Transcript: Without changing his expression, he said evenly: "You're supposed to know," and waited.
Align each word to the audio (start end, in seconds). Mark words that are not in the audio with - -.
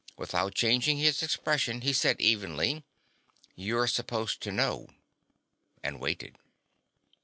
Without 0.17 0.55
changing 0.55 0.97
his 0.97 1.21
expression, 1.21 1.81
he 1.81 1.93
said 1.93 2.19
evenly: 2.19 2.83
"You're 3.53 3.85
supposed 3.85 4.41
to 4.41 4.51
know," 4.51 4.87
and 5.83 5.99
waited. 6.01 6.39